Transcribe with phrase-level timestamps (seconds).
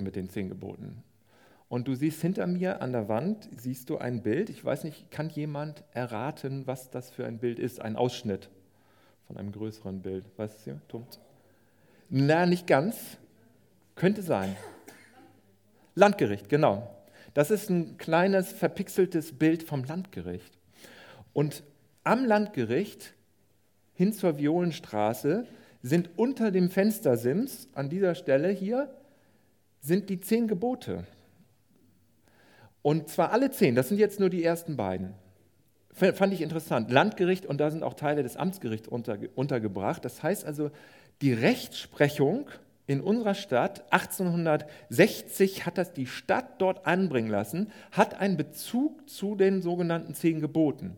[0.00, 1.02] mit den zehn Geboten.
[1.68, 4.48] Und du siehst hinter mir an der Wand, siehst du ein Bild.
[4.48, 7.80] Ich weiß nicht, kann jemand erraten, was das für ein Bild ist?
[7.80, 8.48] Ein Ausschnitt
[9.26, 10.24] von einem größeren Bild.
[10.36, 11.20] Weißt du, Thomas?
[12.08, 13.18] Na, nicht ganz.
[13.94, 14.56] Könnte sein.
[15.94, 16.88] Landgericht, genau.
[17.34, 20.58] Das ist ein kleines, verpixeltes Bild vom Landgericht.
[21.34, 21.62] Und
[22.04, 23.14] am Landgericht
[23.92, 25.46] hin zur Violenstraße
[25.82, 28.94] sind unter dem Fenstersims, an dieser Stelle hier,
[29.88, 31.04] sind die zehn Gebote.
[32.82, 35.14] Und zwar alle zehn, das sind jetzt nur die ersten beiden.
[35.92, 36.92] Fand ich interessant.
[36.92, 40.04] Landgericht und da sind auch Teile des Amtsgerichts unterge untergebracht.
[40.04, 40.70] Das heißt also,
[41.22, 42.48] die Rechtsprechung
[42.86, 49.34] in unserer Stadt, 1860 hat das die Stadt dort anbringen lassen, hat einen Bezug zu
[49.34, 50.96] den sogenannten zehn Geboten.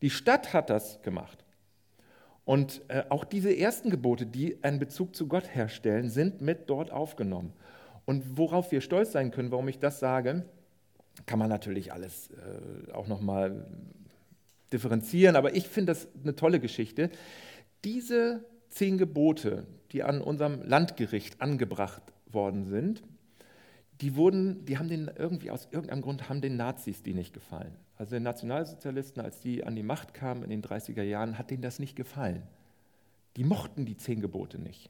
[0.00, 1.44] Die Stadt hat das gemacht.
[2.44, 6.90] Und äh, auch diese ersten Gebote, die einen Bezug zu Gott herstellen, sind mit dort
[6.90, 7.52] aufgenommen.
[8.08, 10.46] Und worauf wir stolz sein können, warum ich das sage,
[11.26, 13.66] kann man natürlich alles äh, auch nochmal
[14.72, 17.10] differenzieren, aber ich finde das eine tolle Geschichte.
[17.84, 22.00] Diese zehn Gebote, die an unserem Landgericht angebracht
[22.32, 23.02] worden sind,
[24.00, 27.76] die wurden, die haben den irgendwie aus irgendeinem Grund haben den Nazis die nicht gefallen.
[27.98, 31.60] Also den Nationalsozialisten, als die an die Macht kamen in den 30er Jahren, hat denen
[31.60, 32.42] das nicht gefallen.
[33.36, 34.88] Die mochten die zehn Gebote nicht.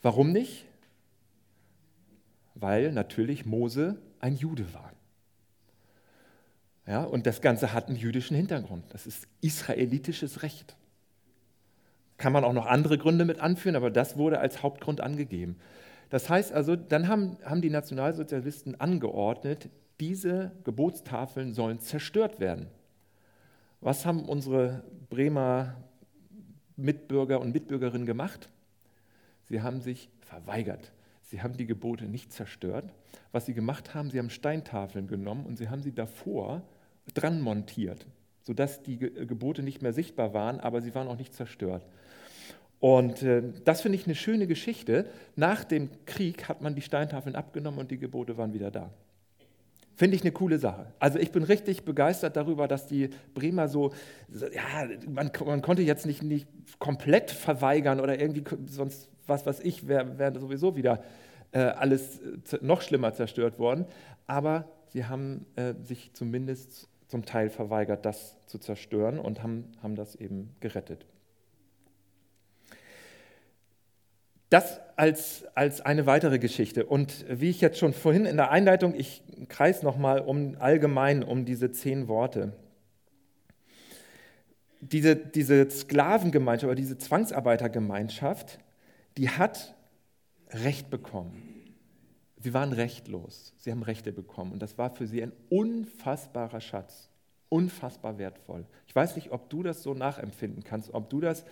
[0.00, 0.64] Warum nicht?
[2.54, 4.92] Weil natürlich Mose ein Jude war.
[6.86, 8.84] Ja, und das Ganze hat einen jüdischen Hintergrund.
[8.90, 10.76] Das ist israelitisches Recht.
[12.18, 15.56] Kann man auch noch andere Gründe mit anführen, aber das wurde als Hauptgrund angegeben.
[16.10, 19.68] Das heißt also, dann haben, haben die Nationalsozialisten angeordnet,
[20.00, 22.68] diese Gebotstafeln sollen zerstört werden.
[23.80, 25.76] Was haben unsere Bremer
[26.76, 28.48] Mitbürger und Mitbürgerinnen gemacht?
[29.44, 30.92] Sie haben sich verweigert.
[31.34, 32.84] Sie haben die Gebote nicht zerstört.
[33.32, 36.62] Was sie gemacht haben, sie haben Steintafeln genommen und sie haben sie davor
[37.12, 38.06] dran montiert,
[38.44, 41.84] sodass die Gebote nicht mehr sichtbar waren, aber sie waren auch nicht zerstört.
[42.78, 45.06] Und äh, das finde ich eine schöne Geschichte.
[45.34, 48.90] Nach dem Krieg hat man die Steintafeln abgenommen und die Gebote waren wieder da.
[49.96, 50.86] Finde ich eine coole Sache.
[51.00, 53.92] Also ich bin richtig begeistert darüber, dass die Bremer so,
[54.30, 56.46] ja, man, man konnte jetzt nicht, nicht
[56.78, 61.23] komplett verweigern oder irgendwie sonst was was ich, wäre wär sowieso wieder äh,
[61.58, 62.20] alles
[62.60, 63.86] noch schlimmer zerstört worden.
[64.26, 69.94] Aber sie haben äh, sich zumindest zum Teil verweigert, das zu zerstören und haben, haben
[69.94, 71.06] das eben gerettet.
[74.50, 76.86] Das als, als eine weitere Geschichte.
[76.86, 81.44] Und wie ich jetzt schon vorhin in der Einleitung, ich kreis nochmal um allgemein um
[81.44, 82.52] diese zehn Worte.
[84.80, 88.58] Diese, diese Sklavengemeinschaft oder diese Zwangsarbeitergemeinschaft,
[89.16, 89.73] die hat
[90.54, 91.54] Recht bekommen.
[92.38, 93.54] Sie waren rechtlos.
[93.56, 94.52] Sie haben Rechte bekommen.
[94.52, 97.08] Und das war für sie ein unfassbarer Schatz.
[97.48, 98.66] Unfassbar wertvoll.
[98.86, 101.44] Ich weiß nicht, ob du das so nachempfinden kannst, ob du das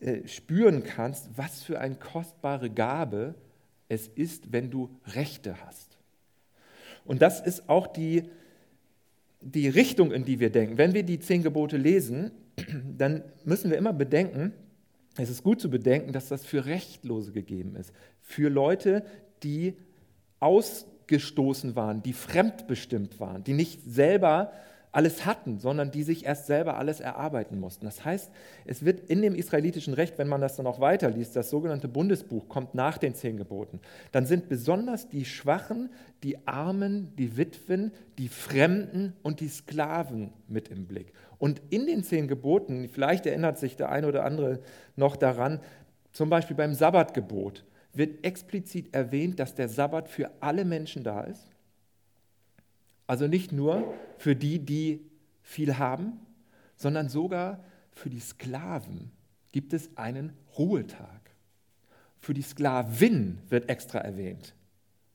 [0.00, 3.34] äh, spüren kannst, was für eine kostbare Gabe
[3.88, 5.98] es ist, wenn du Rechte hast.
[7.04, 8.30] Und das ist auch die,
[9.40, 10.78] die Richtung, in die wir denken.
[10.78, 12.32] Wenn wir die zehn Gebote lesen,
[12.96, 14.52] dann müssen wir immer bedenken,
[15.16, 17.92] es ist gut zu bedenken, dass das für Rechtlose gegeben ist.
[18.24, 19.04] Für Leute,
[19.42, 19.76] die
[20.40, 24.50] ausgestoßen waren, die fremdbestimmt waren, die nicht selber
[24.94, 27.84] alles hatten, sondern die sich erst selber alles erarbeiten mussten.
[27.84, 28.30] Das heißt,
[28.64, 32.48] es wird in dem israelitischen Recht, wenn man das dann auch weiterliest, das sogenannte Bundesbuch
[32.48, 33.80] kommt nach den zehn Geboten,
[34.12, 35.90] dann sind besonders die Schwachen,
[36.22, 41.12] die Armen, die Witwen, die Fremden und die Sklaven mit im Blick.
[41.38, 44.60] Und in den zehn Geboten, vielleicht erinnert sich der eine oder andere
[44.94, 45.60] noch daran,
[46.12, 47.64] zum Beispiel beim Sabbatgebot,
[47.96, 51.50] wird explizit erwähnt, dass der Sabbat für alle Menschen da ist.
[53.06, 55.04] Also nicht nur für die, die
[55.42, 56.20] viel haben,
[56.76, 57.62] sondern sogar
[57.92, 59.12] für die Sklaven
[59.52, 61.30] gibt es einen Ruhetag.
[62.18, 64.54] Für die Sklavin wird extra erwähnt,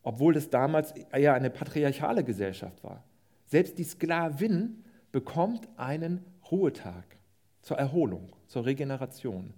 [0.04, 3.04] obwohl das damals eher eine patriarchale Gesellschaft war.
[3.48, 7.18] Selbst die Sklavin bekommt einen Ruhetag
[7.62, 9.54] zur Erholung, zur Regeneration.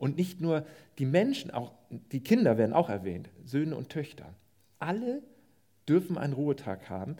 [0.00, 0.64] Und nicht nur
[0.98, 1.72] die Menschen, auch
[2.10, 4.34] die Kinder werden auch erwähnt, Söhne und Töchter.
[4.78, 5.22] Alle
[5.86, 7.16] dürfen einen Ruhetag haben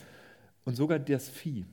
[0.65, 1.67] und sogar das Vieh.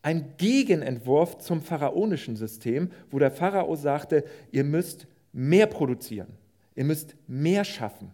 [0.00, 6.28] Ein Gegenentwurf zum pharaonischen System, wo der Pharao sagte, ihr müsst mehr produzieren,
[6.76, 8.12] ihr müsst mehr schaffen.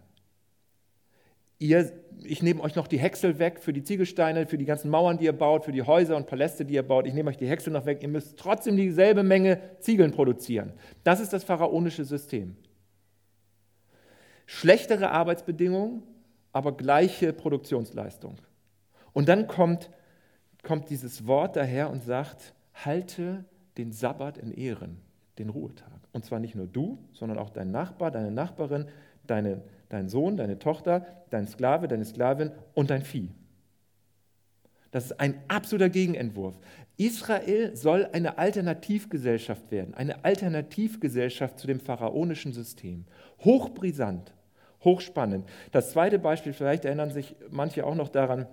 [1.59, 1.91] Ihr,
[2.23, 5.25] ich nehme euch noch die Häcksel weg für die Ziegelsteine, für die ganzen Mauern, die
[5.25, 7.05] ihr baut, für die Häuser und Paläste, die ihr baut.
[7.05, 8.01] Ich nehme euch die Häcksel noch weg.
[8.01, 10.73] Ihr müsst trotzdem dieselbe Menge Ziegeln produzieren.
[11.03, 12.55] Das ist das pharaonische System.
[14.45, 16.01] schlechtere Arbeitsbedingungen,
[16.53, 18.37] aber gleiche Produktionsleistung.
[19.13, 19.91] Und dann kommt,
[20.63, 23.45] kommt dieses Wort daher und sagt, halte
[23.77, 25.01] den Sabbat in Ehren,
[25.37, 26.01] den Ruhetag.
[26.13, 28.87] Und zwar nicht nur du, sondern auch dein Nachbar, deine Nachbarin,
[29.27, 33.29] deine, dein Sohn, deine Tochter, dein Sklave, deine Sklavin und dein Vieh.
[34.91, 36.55] Das ist ein absoluter Gegenentwurf.
[36.97, 43.05] Israel soll eine Alternativgesellschaft werden, eine Alternativgesellschaft zu dem pharaonischen System.
[43.43, 44.33] Hochbrisant,
[44.83, 45.47] hochspannend.
[45.71, 48.47] Das zweite Beispiel, vielleicht erinnern sich manche auch noch daran,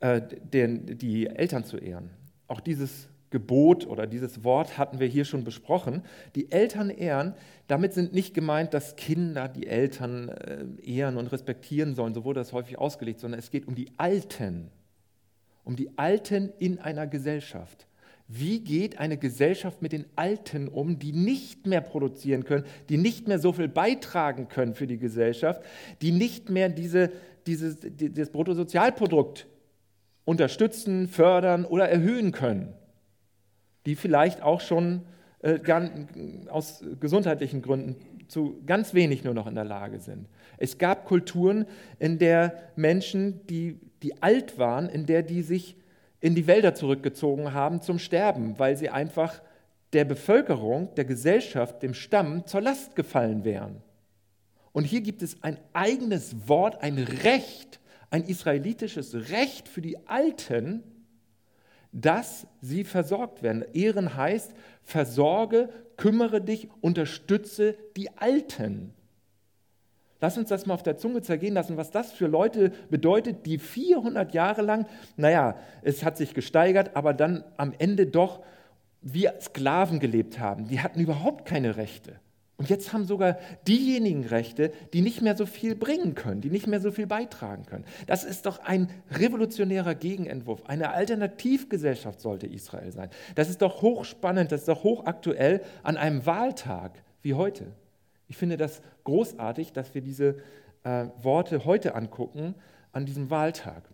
[0.00, 2.10] äh, den, die Eltern zu ehren.
[2.46, 6.02] Auch dieses Gebot oder dieses Wort hatten wir hier schon besprochen.
[6.34, 7.34] Die Eltern ehren,
[7.66, 12.40] damit sind nicht gemeint, dass Kinder die Eltern äh, ehren und respektieren sollen, so wurde
[12.40, 14.70] das häufig ausgelegt, sondern es geht um die Alten,
[15.64, 17.86] um die Alten in einer Gesellschaft.
[18.30, 23.26] Wie geht eine Gesellschaft mit den Alten um, die nicht mehr produzieren können, die nicht
[23.26, 25.62] mehr so viel beitragen können für die Gesellschaft,
[26.02, 27.10] die nicht mehr diese,
[27.46, 29.46] dieses, das Bruttosozialprodukt
[30.26, 32.74] unterstützen, fördern oder erhöhen können?
[33.88, 35.00] Die vielleicht auch schon
[35.40, 35.58] äh,
[36.50, 37.96] aus gesundheitlichen Gründen
[38.28, 40.28] zu ganz wenig nur noch in der Lage sind.
[40.58, 41.64] Es gab Kulturen,
[41.98, 45.74] in der Menschen, die, die alt waren, in der die sich
[46.20, 49.40] in die Wälder zurückgezogen haben zum Sterben, weil sie einfach
[49.94, 53.80] der Bevölkerung, der Gesellschaft, dem Stamm zur Last gefallen wären.
[54.72, 57.80] Und hier gibt es ein eigenes Wort, ein Recht,
[58.10, 60.82] ein israelitisches Recht für die Alten,
[62.00, 63.64] dass sie versorgt werden.
[63.72, 64.52] Ehren heißt,
[64.82, 68.92] versorge, kümmere dich, unterstütze die Alten.
[70.20, 73.58] Lass uns das mal auf der Zunge zergehen lassen, was das für Leute bedeutet, die
[73.58, 74.86] 400 Jahre lang,
[75.16, 78.40] naja, es hat sich gesteigert, aber dann am Ende doch
[79.00, 80.66] wie Sklaven gelebt haben.
[80.66, 82.16] Die hatten überhaupt keine Rechte.
[82.58, 83.38] Und jetzt haben sogar
[83.68, 87.64] diejenigen Rechte, die nicht mehr so viel bringen können, die nicht mehr so viel beitragen
[87.66, 87.84] können.
[88.08, 90.64] Das ist doch ein revolutionärer Gegenentwurf.
[90.66, 93.10] Eine Alternativgesellschaft sollte Israel sein.
[93.36, 97.66] Das ist doch hochspannend, das ist doch hochaktuell an einem Wahltag wie heute.
[98.26, 100.38] Ich finde das großartig, dass wir diese
[100.82, 102.56] äh, Worte heute angucken,
[102.90, 103.84] an diesem Wahltag.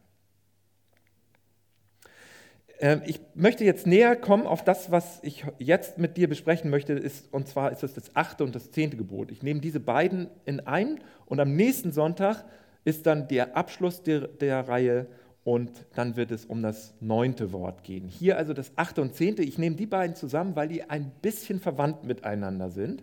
[2.85, 6.93] Ähm, ich möchte jetzt näher kommen auf das, was ich jetzt mit dir besprechen möchte,
[6.93, 9.31] ist, und zwar ist es das achte und das zehnte Gebot.
[9.31, 12.45] Ich nehme diese beiden in ein und am nächsten Sonntag
[12.85, 15.07] ist dann der Abschluss der, der Reihe
[15.45, 18.07] und dann wird es um das neunte Wort gehen.
[18.07, 19.43] Hier also das achte und zehnte.
[19.43, 23.03] Ich nehme die beiden zusammen, weil die ein bisschen verwandt miteinander sind.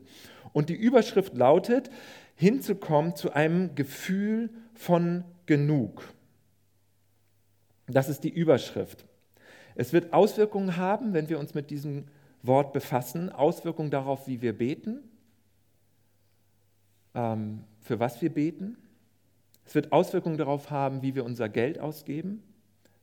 [0.54, 1.90] Und die Überschrift lautet,
[2.36, 6.14] hinzukommen zu einem Gefühl von genug.
[7.88, 9.06] Das ist die Überschrift.
[9.76, 12.06] Es wird Auswirkungen haben, wenn wir uns mit diesem
[12.44, 15.00] Wort befassen, Auswirkungen darauf, wie wir beten,
[17.14, 18.78] ähm, für was wir beten.
[19.66, 22.44] Es wird Auswirkungen darauf haben, wie wir unser Geld ausgeben.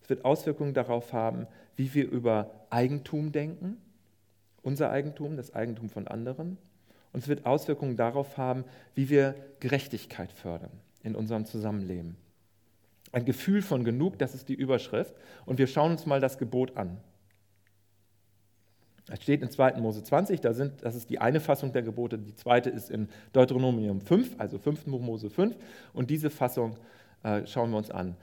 [0.02, 3.76] Es wird Auswirkungen darauf haben, wie wir über Eigentum denken,
[4.62, 6.58] unser Eigentum, das Eigentum von anderen.
[7.12, 10.70] Und es wird Auswirkungen darauf haben, wie wir Gerechtigkeit fördern
[11.02, 12.16] in unserem Zusammenleben.
[13.12, 15.14] Ein Gefühl von genug, das ist die Überschrift.
[15.46, 16.98] Und wir schauen uns mal das Gebot an.
[19.10, 19.74] Es steht in 2.
[19.80, 23.08] Mose 20, da sind, das ist die eine Fassung der Gebote, die zweite ist in
[23.32, 24.84] Deuteronomium 5, also 5.
[24.84, 25.56] Buch Mose 5.
[25.94, 26.76] Und diese Fassung
[27.22, 28.16] äh, schauen wir uns an.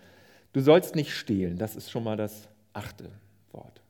[0.53, 3.09] Du sollst nicht stehlen, das ist schon mal das achte
[3.51, 3.81] Wort.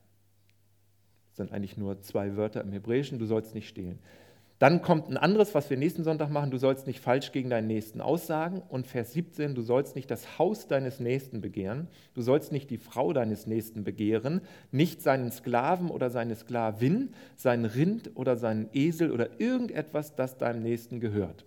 [1.29, 4.00] Das sind eigentlich nur zwei Wörter im Hebräischen, du sollst nicht stehlen.
[4.65, 6.50] Dann kommt ein anderes, was wir nächsten Sonntag machen.
[6.50, 8.63] Du sollst nicht falsch gegen deinen Nächsten aussagen.
[8.67, 11.88] Und Vers 17, du sollst nicht das Haus deines Nächsten begehren.
[12.15, 14.41] Du sollst nicht die Frau deines Nächsten begehren,
[14.72, 20.63] nicht seinen Sklaven oder seine Sklavin, sein Rind oder seinen Esel oder irgendetwas, das deinem
[20.63, 21.45] Nächsten gehört.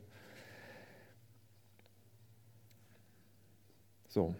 [4.07, 4.37] So,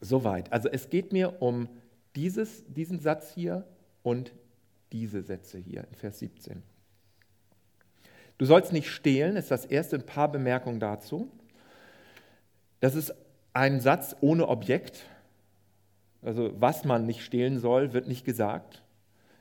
[0.00, 0.52] soweit.
[0.52, 1.68] Also es geht mir um
[2.14, 3.66] dieses, diesen Satz hier
[4.04, 4.32] und
[4.92, 6.75] diese Sätze hier in Vers 17.
[8.38, 11.30] Du sollst nicht stehlen, ist das erste, ein paar Bemerkungen dazu.
[12.80, 13.14] Das ist
[13.52, 15.04] ein Satz ohne Objekt.
[16.22, 18.82] Also was man nicht stehlen soll, wird nicht gesagt.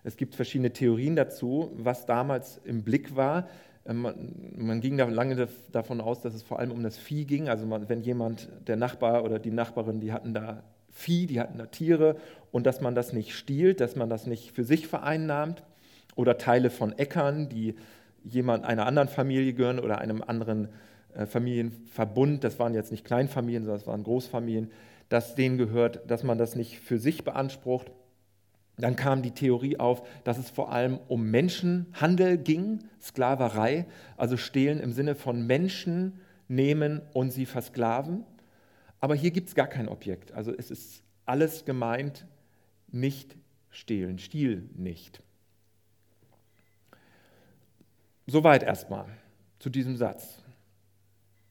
[0.04, 3.50] Es gibt verschiedene Theorien dazu, was damals im Blick war.
[3.86, 4.08] Ähm,
[4.56, 7.50] man, ging da lange davon aus, dass es vor allem um das Vieh ging.
[7.50, 11.58] Also man, wenn jemand, der Nachbar oder die Nachbarin, die hatten da Vieh, die hatten
[11.58, 12.16] da Tiere
[12.52, 15.64] und dass man das nicht stiehlt, dass man das nicht für sich vereinnahmt
[16.16, 17.76] oder Teile von Äckern, die
[18.30, 20.70] jemand einer anderen Familie gehören oder einem anderen
[21.14, 24.72] äh, Familienverbund, das waren jetzt nicht Kleinfamilien, sondern es waren Großfamilien,
[25.10, 27.92] dass denen gehört, dass man das nicht für sich beansprucht.
[28.78, 33.86] Dann kam die Theorie auf, dass es vor allem um Menschenhandel ging, Sklaverei,
[34.18, 38.26] also stehlen im Sinne von Menschen nehmen und sie versklaven.
[39.00, 40.34] Aber hier gibt es gar kein Objekt.
[40.34, 42.26] Also es ist alles gemeint,
[42.92, 43.38] nicht
[43.70, 45.22] stehlen, Stiel nicht.
[48.28, 49.06] Soweit erstmal
[49.60, 50.40] zu diesem Satz.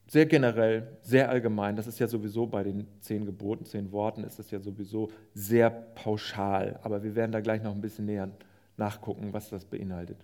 [0.09, 1.76] Sehr generell, sehr allgemein.
[1.76, 5.71] Das ist ja sowieso bei den zehn Geboten, zehn Worten, ist das ja sowieso sehr
[5.71, 6.78] pauschal.
[6.83, 8.28] Aber wir werden da gleich noch ein bisschen näher
[8.76, 10.19] nachgucken, was das beinhaltet.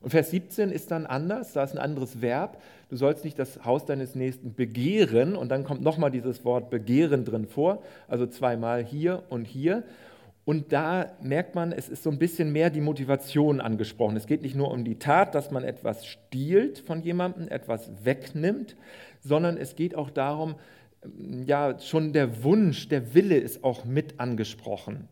[0.00, 2.62] Und Vers 17 ist dann anders, da ist ein anderes Verb.
[2.88, 5.36] Du sollst nicht das Haus deines Nächsten begehren.
[5.36, 9.84] Und dann kommt nochmal dieses Wort begehren drin vor, also zweimal hier und hier.
[10.50, 14.16] Und da merkt man, es ist so ein bisschen mehr die Motivation angesprochen.
[14.16, 18.74] Es geht nicht nur um die Tat, dass man etwas stiehlt von jemandem, etwas wegnimmt,
[19.20, 20.56] sondern es geht auch darum,
[21.46, 25.06] ja, schon der Wunsch, der Wille ist auch mit angesprochen.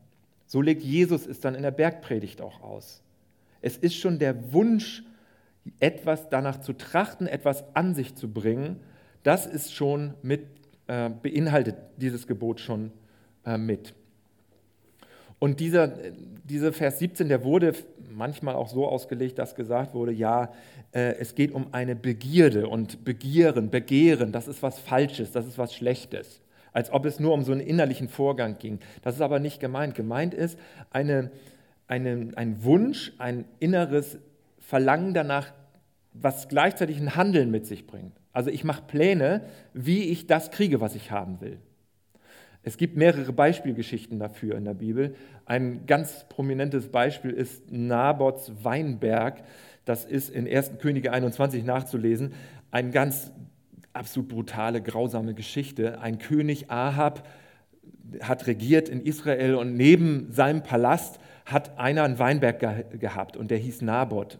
[0.46, 3.04] So legt Jesus es dann in der Bergpredigt auch aus.
[3.60, 5.04] Es ist schon der Wunsch,
[5.78, 8.80] etwas danach zu trachten, etwas an sich zu bringen.
[9.22, 10.48] Das ist schon mit,
[10.88, 12.90] äh, beinhaltet dieses Gebot schon
[13.46, 13.94] äh, mit.
[15.38, 15.88] Und dieser,
[16.44, 17.74] dieser Vers 17, der wurde
[18.10, 20.52] manchmal auch so ausgelegt, dass gesagt wurde, ja,
[20.92, 25.58] äh, es geht um eine Begierde und Begieren, Begehren, das ist was Falsches, das ist
[25.58, 26.40] was Schlechtes.
[26.72, 28.78] Als ob es nur um so einen innerlichen Vorgang ging.
[29.02, 29.94] Das ist aber nicht gemeint.
[29.94, 30.58] Gemeint ist
[30.90, 31.30] eine,
[31.86, 34.18] eine, ein Wunsch, ein inneres
[34.58, 35.52] Verlangen danach,
[36.12, 38.12] was gleichzeitig ein Handeln mit sich bringt.
[38.32, 39.42] Also ich mache Pläne,
[39.72, 41.58] wie ich das kriege, was ich haben will.
[42.68, 45.14] Es gibt mehrere Beispielgeschichten dafür in der Bibel.
[45.46, 49.42] Ein ganz prominentes Beispiel ist Nabots Weinberg.
[49.86, 50.72] Das ist in 1.
[50.78, 52.34] Könige 21 nachzulesen.
[52.70, 53.32] Eine ganz
[53.94, 56.02] absolut brutale, grausame Geschichte.
[56.02, 57.26] Ein König Ahab
[58.20, 62.60] hat regiert in Israel und neben seinem Palast hat einer einen Weinberg
[63.00, 64.38] gehabt und der hieß Nabot.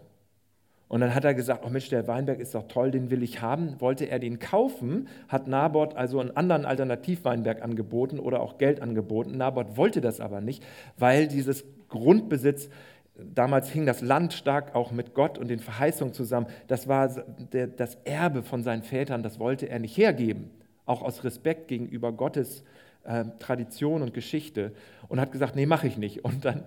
[0.88, 3.42] Und dann hat er gesagt, oh Mensch, der Weinberg ist doch toll, den will ich
[3.42, 3.78] haben.
[3.78, 9.36] Wollte er den kaufen, hat Nabot also einen anderen Alternativweinberg angeboten oder auch Geld angeboten.
[9.36, 10.64] Nabot wollte das aber nicht,
[10.96, 12.70] weil dieses Grundbesitz,
[13.16, 17.08] damals hing das Land stark auch mit Gott und den Verheißungen zusammen, das war
[17.52, 20.50] der, das Erbe von seinen Vätern, das wollte er nicht hergeben,
[20.86, 22.64] auch aus Respekt gegenüber Gottes
[23.04, 24.72] äh, Tradition und Geschichte
[25.08, 26.24] und hat gesagt, nee, mache ich nicht.
[26.24, 26.64] Und dann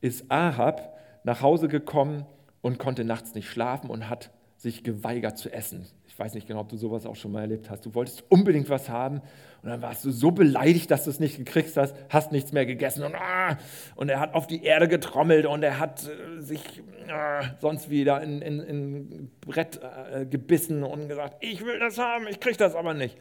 [0.00, 2.24] ist Ahab nach Hause gekommen,
[2.60, 5.86] und konnte nachts nicht schlafen und hat sich geweigert zu essen.
[6.08, 7.86] Ich weiß nicht genau, ob du sowas auch schon mal erlebt hast.
[7.86, 9.20] Du wolltest unbedingt was haben
[9.62, 12.66] und dann warst du so beleidigt, dass du es nicht gekriegt hast, hast nichts mehr
[12.66, 13.56] gegessen und, ah,
[13.94, 18.20] und er hat auf die Erde getrommelt und er hat äh, sich ah, sonst wieder
[18.20, 22.74] in, in, in Brett äh, gebissen und gesagt, ich will das haben, ich krieg das
[22.74, 23.16] aber nicht.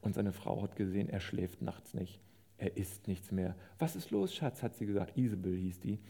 [0.00, 2.18] Und seine Frau hat gesehen, er schläft nachts nicht,
[2.58, 3.54] er isst nichts mehr.
[3.78, 5.16] Was ist los, Schatz, hat sie gesagt.
[5.16, 6.00] Isabel hieß die.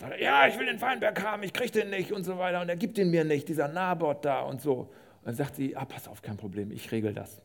[0.00, 2.62] Sagt er, ja, ich will den Weinberg haben, ich kriege den nicht und so weiter.
[2.62, 4.74] Und er gibt ihn mir nicht, dieser Nabot da und so.
[4.74, 7.42] Und dann sagt sie, ah, pass auf, kein Problem, ich regel das.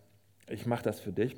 [0.48, 1.36] Ich mache das für dich.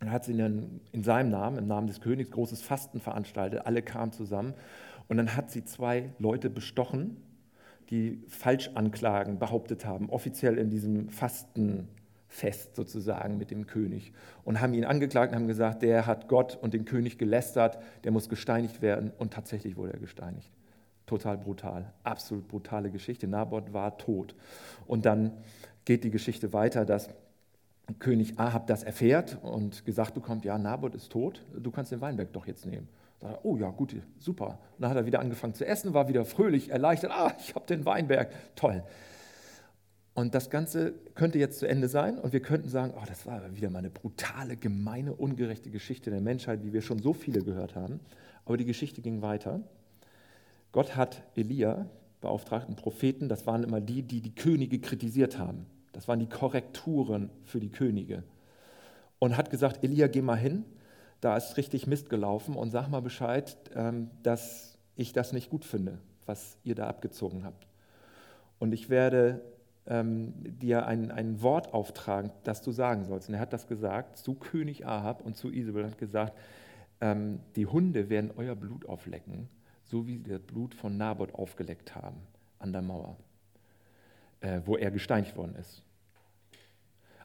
[0.00, 3.66] Dann hat sie dann in seinem Namen, im Namen des Königs, großes Fasten veranstaltet.
[3.66, 4.54] Alle kamen zusammen.
[5.06, 7.22] Und dann hat sie zwei Leute bestochen,
[7.90, 11.86] die Falschanklagen behauptet haben, offiziell in diesem Fasten
[12.32, 14.10] Fest sozusagen mit dem König
[14.42, 18.10] und haben ihn angeklagt und haben gesagt, der hat Gott und den König gelästert, der
[18.10, 20.50] muss gesteinigt werden und tatsächlich wurde er gesteinigt.
[21.04, 23.26] Total brutal, absolut brutale Geschichte.
[23.28, 24.34] Naboth war tot.
[24.86, 25.32] Und dann
[25.84, 27.10] geht die Geschichte weiter, dass
[27.98, 32.32] König Ahab das erfährt und gesagt bekommt, ja, Naboth ist tot, du kannst den Weinberg
[32.32, 32.88] doch jetzt nehmen.
[33.20, 34.58] Sagt er, oh ja, gut, super.
[34.78, 37.66] Und dann hat er wieder angefangen zu essen, war wieder fröhlich, erleichtert, ah, ich habe
[37.66, 38.82] den Weinberg, toll.
[40.14, 43.56] Und das Ganze könnte jetzt zu Ende sein und wir könnten sagen, oh, das war
[43.56, 47.74] wieder mal eine brutale, gemeine, ungerechte Geschichte der Menschheit, wie wir schon so viele gehört
[47.74, 48.00] haben.
[48.44, 49.60] Aber die Geschichte ging weiter.
[50.70, 51.86] Gott hat Elia
[52.20, 55.66] beauftragt, einen Propheten, das waren immer die, die die Könige kritisiert haben.
[55.92, 58.22] Das waren die Korrekturen für die Könige.
[59.18, 60.64] Und hat gesagt, Elia, geh mal hin,
[61.20, 65.64] da ist richtig Mist gelaufen und sag mal Bescheid, ähm, dass ich das nicht gut
[65.64, 67.66] finde, was ihr da abgezogen habt.
[68.58, 69.40] Und ich werde
[69.86, 73.28] ähm, dir ein, ein Wort auftragen, das du sagen sollst.
[73.28, 76.38] Und er hat das gesagt zu König Ahab und zu Isabel hat gesagt,
[77.00, 79.48] ähm, die Hunde werden euer Blut auflecken,
[79.84, 82.18] so wie sie das Blut von Naboth aufgeleckt haben
[82.58, 83.16] an der Mauer,
[84.40, 85.82] äh, wo er gesteinigt worden ist.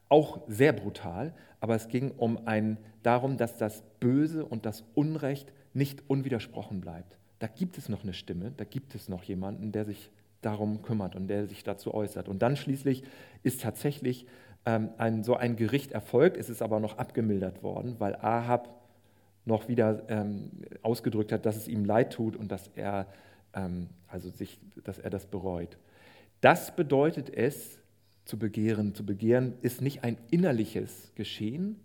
[0.10, 5.52] Auch sehr brutal, aber es ging um ein, darum, dass das Böse und das Unrecht
[5.74, 7.18] nicht unwidersprochen bleibt.
[7.40, 10.10] Da gibt es noch eine Stimme, da gibt es noch jemanden, der sich
[10.42, 12.30] darum kümmert und der sich dazu äußert.
[12.30, 13.04] Und dann schließlich
[13.44, 14.28] ist tatsächlich
[14.66, 18.82] ähm, ein, so ein Gericht erfolgt, es ist aber noch abgemildert worden, weil Ahab
[19.46, 20.52] noch wieder ähm,
[20.82, 23.08] ausgedrückt hat, dass es ihm leid tut und dass er,
[23.54, 25.78] ähm, also sich, dass er das bereut.
[26.42, 27.80] Das bedeutet es,
[28.28, 28.94] zu begehren.
[28.94, 31.80] Zu begehren ist nicht ein innerliches Geschehen.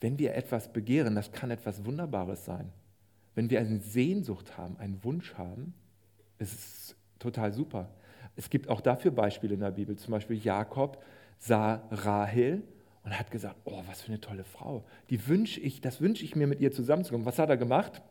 [0.00, 2.72] Wenn wir etwas begehren, das kann etwas Wunderbares sein.
[3.34, 5.74] Wenn wir eine Sehnsucht haben, einen Wunsch haben,
[6.38, 7.90] ist es total super.
[8.36, 9.96] Es gibt auch dafür Beispiele in der Bibel.
[9.96, 11.02] Zum Beispiel Jakob
[11.38, 12.62] sah Rahel
[13.04, 14.84] und hat gesagt, oh, was für eine tolle Frau.
[15.10, 17.26] Die wünsche ich, das wünsche ich mir, mit ihr zusammenzukommen.
[17.26, 18.02] Was hat er gemacht?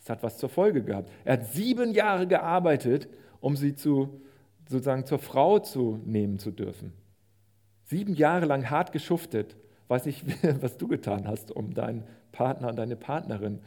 [0.00, 1.10] Es hat was zur Folge gehabt.
[1.24, 3.08] Er hat sieben Jahre gearbeitet,
[3.40, 4.20] um sie zu,
[4.68, 6.92] sozusagen zur Frau zu nehmen zu dürfen.
[7.84, 9.56] Sieben Jahre lang hart geschuftet.
[9.88, 10.24] Weiß nicht,
[10.62, 13.60] was du getan hast, um deinen Partner und deine Partnerin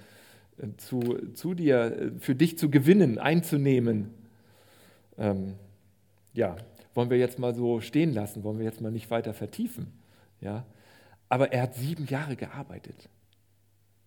[0.57, 0.99] äh, zu,
[1.33, 4.13] zu dir, äh, für dich zu gewinnen, einzunehmen.
[5.17, 5.55] Ähm,
[6.33, 6.55] ja,
[6.93, 9.91] wollen wir jetzt mal so stehen lassen, wollen wir jetzt mal nicht weiter vertiefen.
[10.41, 10.65] Ja?
[11.29, 13.09] Aber er hat sieben Jahre gearbeitet.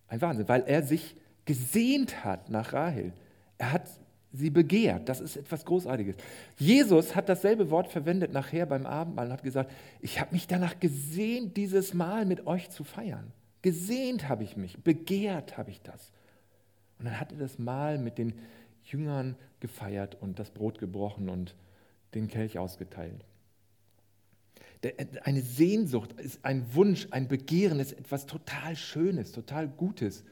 [0.07, 1.15] Ein Wahnsinn, weil er sich
[1.45, 3.13] gesehnt hat nach Rahel.
[3.57, 3.89] Er hat
[4.33, 5.09] sie begehrt.
[5.09, 6.15] Das ist etwas Großartiges.
[6.57, 10.79] Jesus hat dasselbe Wort verwendet nachher beim Abendmahl und hat gesagt, ich habe mich danach
[10.79, 13.31] gesehnt, dieses Mahl mit euch zu feiern.
[13.61, 16.11] Gesehnt habe ich mich, begehrt habe ich das.
[16.97, 18.33] Und dann hat er das Mahl mit den
[18.91, 21.55] Jüngern gefeiert und das Brot gebrochen und
[22.13, 23.25] den Kelch ausgeteilt.
[25.23, 30.23] Eine Sehnsucht ist ein Wunsch, ein Begehren ist etwas total Schönes, total Gutes.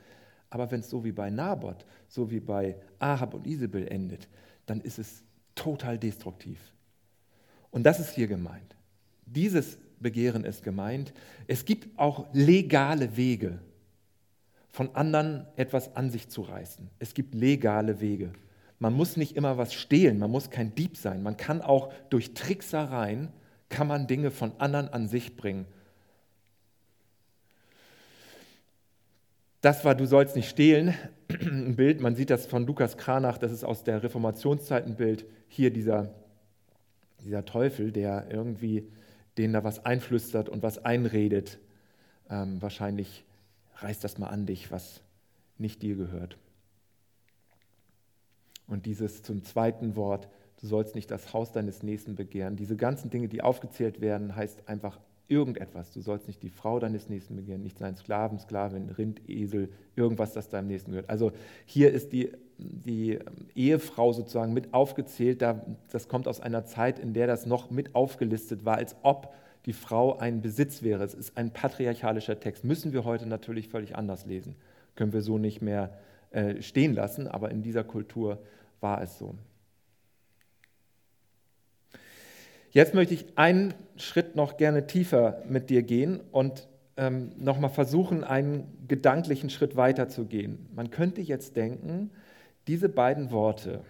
[0.50, 4.28] Aber wenn es so wie bei Naboth, so wie bei Ahab und Isabel endet,
[4.66, 5.24] dann ist es
[5.54, 6.60] total destruktiv.
[7.70, 8.76] Und das ist hier gemeint.
[9.28, 11.14] Dieses Begehren ist gemeint.
[11.46, 13.60] Es gibt auch legale Wege,
[14.70, 16.90] von anderen etwas an sich zu reißen.
[17.00, 18.32] Es gibt legale Wege.
[18.80, 21.22] Man muss nicht immer was stehlen, man muss kein Dieb sein.
[21.22, 23.30] Man kann auch durch Tricksereien
[23.70, 25.66] kann man Dinge von anderen an sich bringen.
[29.62, 30.94] Das war, du sollst nicht stehlen,
[31.30, 35.26] ein Bild, man sieht das von Lukas Kranach, das ist aus der Reformationszeit ein Bild.
[35.50, 36.14] Hier dieser,
[37.22, 38.88] dieser Teufel, der irgendwie
[39.38, 41.60] denen da was einflüstert und was einredet.
[42.30, 43.26] Ähm, wahrscheinlich
[43.78, 45.02] reißt das mal an dich, was
[45.58, 46.38] nicht dir gehört.
[48.70, 50.30] Und dieses zum zweiten Wort,
[50.62, 52.56] du sollst nicht das Haus deines Nächsten begehren.
[52.56, 55.94] Diese ganzen Dinge, die aufgezählt werden, heißt einfach irgendetwas.
[55.94, 60.34] Du sollst nicht die Frau deines Nächsten begehren, nicht seinen Sklaven, Sklavin, Rind, Esel, irgendwas,
[60.34, 61.10] das deinem Nächsten gehört.
[61.10, 61.32] Also
[61.66, 63.20] hier ist die, die
[63.56, 65.44] Ehefrau sozusagen mit aufgezählt.
[65.92, 69.34] Das kommt aus einer Zeit, in der das noch mit aufgelistet war, als ob
[69.66, 71.04] die Frau ein Besitz wäre.
[71.04, 72.64] Es ist ein patriarchalischer Text.
[72.64, 74.56] Müssen wir heute natürlich völlig anders lesen.
[74.96, 75.94] Können wir so nicht mehr
[76.32, 78.40] äh, stehen lassen, aber in dieser Kultur
[78.82, 79.36] war es so.
[82.72, 88.24] Jetzt möchte ich einen Schritt noch gerne tiefer mit dir gehen und ähm, nochmal versuchen,
[88.24, 90.68] einen gedanklichen Schritt weiter zu gehen.
[90.76, 92.12] Man könnte jetzt denken,
[92.68, 93.82] diese beiden Worte,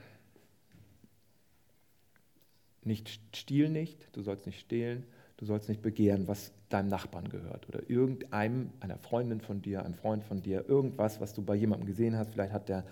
[2.84, 5.06] nicht stiehl nicht, du sollst nicht stehlen,
[5.38, 9.96] du sollst nicht begehren, was deinem Nachbarn gehört oder irgendeinem, einer Freundin von dir, einem
[9.96, 12.86] Freund von dir, irgendwas, was du bei jemandem gesehen hast, vielleicht hat der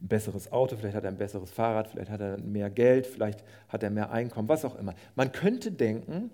[0.00, 3.44] ein besseres Auto, vielleicht hat er ein besseres Fahrrad, vielleicht hat er mehr Geld, vielleicht
[3.68, 4.94] hat er mehr Einkommen, was auch immer.
[5.14, 6.30] Man könnte denken,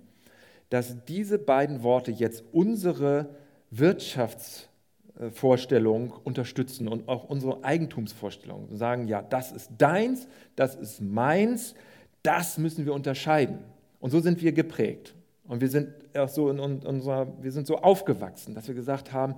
[0.71, 3.29] dass diese beiden Worte jetzt unsere
[3.71, 8.75] Wirtschaftsvorstellung unterstützen und auch unsere Eigentumsvorstellung.
[8.77, 11.75] Sagen, ja, das ist deins, das ist meins,
[12.23, 13.59] das müssen wir unterscheiden.
[14.01, 15.15] Und so sind wir geprägt.
[15.47, 19.37] Und wir sind auch so in unserer, wir sind so aufgewachsen, dass wir gesagt haben,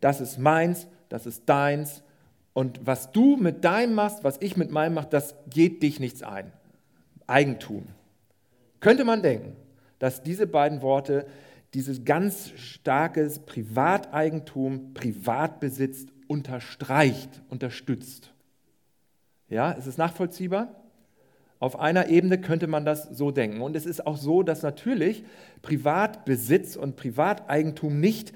[0.00, 2.02] das ist meins, das ist deins,
[2.56, 6.22] und was du mit deinem machst, was ich mit meinem mache, das geht dich nichts
[6.22, 6.50] ein.
[7.26, 7.84] Eigentum.
[8.80, 9.56] Könnte man denken,
[9.98, 11.26] dass diese beiden Worte
[11.74, 18.32] dieses ganz starkes Privateigentum, Privatbesitz unterstreicht, unterstützt.
[19.50, 20.68] Ja, ist es nachvollziehbar?
[21.58, 23.60] Auf einer Ebene könnte man das so denken.
[23.60, 25.24] Und es ist auch so, dass natürlich
[25.60, 28.32] Privatbesitz und Privateigentum nicht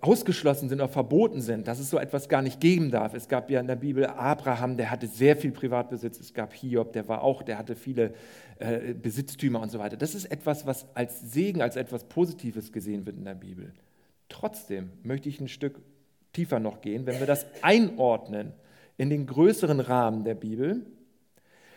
[0.00, 3.14] ausgeschlossen sind oder verboten sind, dass es so etwas gar nicht geben darf.
[3.14, 6.20] Es gab ja in der Bibel Abraham, der hatte sehr viel Privatbesitz.
[6.20, 8.14] Es gab Hiob, der war auch, der hatte viele
[8.58, 9.96] äh, Besitztümer und so weiter.
[9.96, 13.72] Das ist etwas, was als Segen, als etwas Positives gesehen wird in der Bibel.
[14.28, 15.80] Trotzdem möchte ich ein Stück
[16.32, 17.06] tiefer noch gehen.
[17.06, 18.52] Wenn wir das einordnen
[18.96, 20.86] in den größeren Rahmen der Bibel,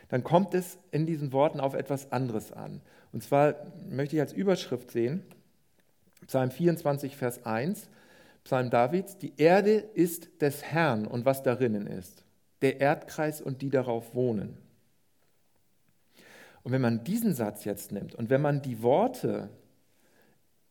[0.10, 2.82] dann kommt es in diesen Worten auf etwas anderes an.
[3.12, 3.56] Und zwar
[3.90, 5.24] möchte ich als Überschrift sehen,
[6.28, 7.90] Psalm 24, Vers 1,
[8.44, 12.24] Psalm Davids, die Erde ist des Herrn und was darinnen ist,
[12.62, 14.58] der Erdkreis und die darauf wohnen.
[16.64, 19.50] Und wenn man diesen Satz jetzt nimmt und wenn man die Worte,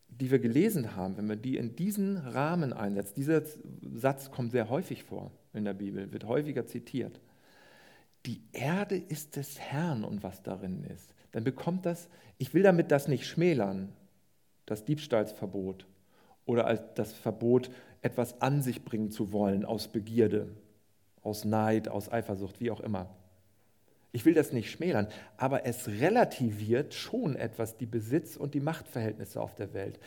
[0.09, 3.43] die wir gelesen haben, wenn wir die in diesen Rahmen einsetzen, dieser
[3.95, 7.21] Satz kommt sehr häufig vor in der Bibel, wird häufiger zitiert.
[8.27, 11.15] Die Erde ist des Herrn und was darin ist.
[11.33, 13.93] Dann bekommt das, ich will damit das nicht schmälern,
[14.67, 15.87] das Diebstahlsverbot
[16.45, 17.71] oder das Verbot,
[18.03, 20.49] etwas an sich bringen zu wollen aus Begierde,
[21.23, 23.09] aus Neid, aus Eifersucht, wie auch immer.
[24.13, 29.41] Ich will das nicht schmälern, aber es relativiert schon etwas die Besitz- und die Machtverhältnisse
[29.41, 29.99] auf der Welt.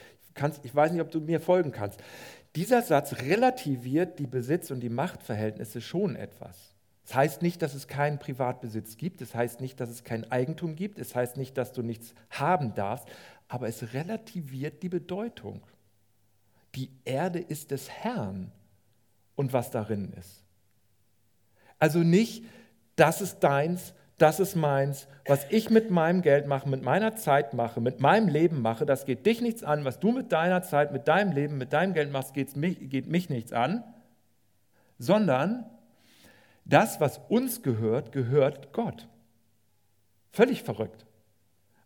[0.64, 2.00] Ich weiß nicht, ob du mir folgen kannst.
[2.56, 6.74] Dieser Satz relativiert die Besitz- und die Machtverhältnisse schon etwas.
[7.06, 10.76] Das heißt nicht, dass es keinen Privatbesitz gibt, das heißt nicht, dass es kein Eigentum
[10.76, 13.08] gibt, es das heißt nicht, dass du nichts haben darfst,
[13.50, 15.62] aber es relativiert die Bedeutung.
[16.76, 18.52] Die Erde ist des Herrn
[19.36, 20.44] und was darin ist.
[21.80, 22.46] Also nicht,
[22.96, 27.54] das ist deins, das ist meins, was ich mit meinem Geld mache, mit meiner Zeit
[27.54, 29.84] mache, mit meinem Leben mache, das geht dich nichts an.
[29.84, 33.30] Was du mit deiner Zeit, mit deinem Leben, mit deinem Geld machst, mich, geht mich
[33.30, 33.84] nichts an.
[35.00, 35.66] Sondern
[36.66, 39.08] das, was uns gehört, gehört Gott.
[40.32, 41.06] Völlig verrückt.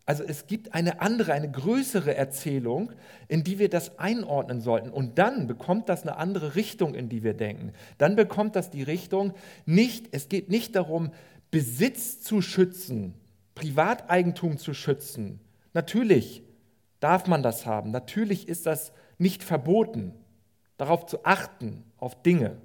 [0.06, 2.92] Also es gibt eine andere, eine größere Erzählung,
[3.26, 4.90] in die wir das einordnen sollten.
[4.90, 7.72] Und dann bekommt das eine andere Richtung, in die wir denken.
[7.96, 9.32] Dann bekommt das die Richtung,
[9.64, 11.10] nicht, es geht nicht darum,
[11.50, 13.14] Besitz zu schützen,
[13.54, 15.40] Privateigentum zu schützen.
[15.72, 16.42] Natürlich
[17.00, 17.90] darf man das haben.
[17.90, 20.12] Natürlich ist das nicht verboten,
[20.76, 22.58] darauf zu achten, auf Dinge,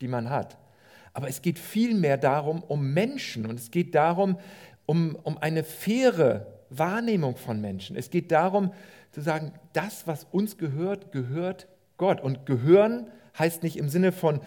[0.00, 0.58] die man hat.
[1.12, 4.38] Aber es geht vielmehr darum, um Menschen und es geht darum,
[4.86, 7.96] um, um eine faire Wahrnehmung von Menschen.
[7.96, 8.72] Es geht darum
[9.10, 12.20] zu sagen, das, was uns gehört, gehört Gott.
[12.20, 14.40] Und gehören heißt nicht im Sinne von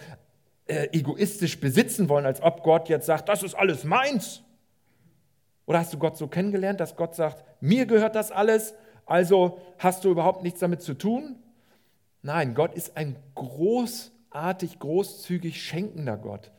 [0.66, 4.42] äh, egoistisch besitzen wollen, als ob Gott jetzt sagt, das ist alles meins.
[5.66, 8.74] Oder hast du Gott so kennengelernt, dass Gott sagt, mir gehört das alles,
[9.06, 11.36] also hast du überhaupt nichts damit zu tun?
[12.22, 16.52] Nein, Gott ist ein großartig, großzügig schenkender Gott.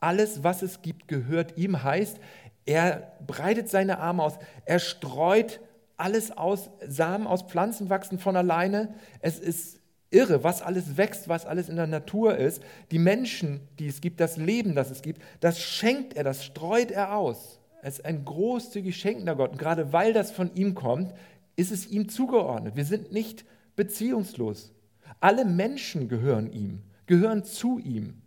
[0.00, 2.18] Alles, was es gibt, gehört ihm, heißt,
[2.66, 5.60] er breitet seine Arme aus, er streut
[5.96, 8.94] alles aus, Samen aus Pflanzen wachsen von alleine.
[9.20, 12.62] Es ist irre, was alles wächst, was alles in der Natur ist.
[12.90, 16.90] Die Menschen, die es gibt, das Leben, das es gibt, das schenkt er, das streut
[16.90, 17.60] er aus.
[17.82, 19.52] Er ist ein großzügig schenkender Gott.
[19.52, 21.14] Und gerade weil das von ihm kommt,
[21.54, 22.76] ist es ihm zugeordnet.
[22.76, 23.44] Wir sind nicht
[23.76, 24.72] beziehungslos.
[25.20, 28.22] Alle Menschen gehören ihm, gehören zu ihm.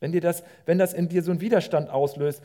[0.00, 2.42] Wenn, dir das, wenn das in dir so einen Widerstand auslöst,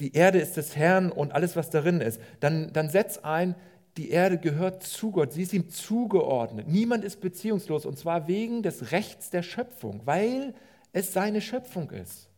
[0.00, 3.54] die Erde ist des Herrn und alles, was darin ist, dann, dann setz ein,
[3.96, 6.68] die Erde gehört zu Gott, sie ist ihm zugeordnet.
[6.68, 10.54] Niemand ist beziehungslos und zwar wegen des Rechts der Schöpfung, weil
[10.92, 12.28] es seine Schöpfung ist.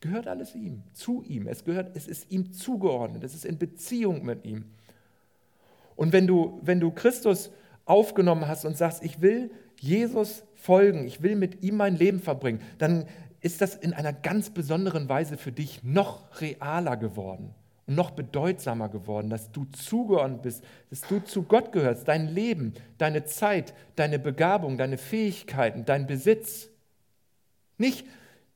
[0.00, 1.48] Gehört alles ihm, zu ihm.
[1.48, 4.66] Es, gehört, es ist ihm zugeordnet, es ist in Beziehung mit ihm.
[5.96, 7.50] Und wenn du, wenn du Christus
[7.86, 12.60] aufgenommen hast und sagst, ich will Jesus folgen, ich will mit ihm mein Leben verbringen,
[12.78, 13.06] dann
[13.44, 17.54] ist das in einer ganz besonderen Weise für dich noch realer geworden
[17.86, 22.72] und noch bedeutsamer geworden, dass du zugeordnet bist, dass du zu Gott gehörst, dein Leben,
[22.96, 26.70] deine Zeit, deine Begabung, deine Fähigkeiten, dein Besitz.
[27.76, 28.06] Nicht,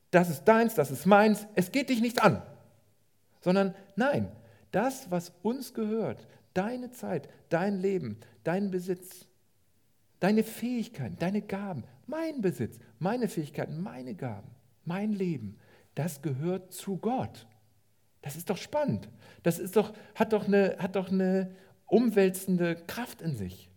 [0.09, 2.41] das ist deins, das ist meins, es geht dich nichts an,
[3.41, 4.27] sondern nein,
[4.71, 6.25] das, was uns gehört,
[6.55, 9.27] deine Zeit, dein Leben, dein Besitz,
[10.19, 14.49] deine Fähigkeiten, deine Gaben, mein Besitz, meine Fähigkeiten, meine Gaben,
[14.89, 15.55] mein Leben,
[15.95, 17.47] das gehört zu Gott.
[18.21, 19.07] Das ist doch spannend.
[19.43, 21.51] Das ist doch, hat, doch eine, hat doch eine
[21.85, 23.69] umwälzende Kraft in sich.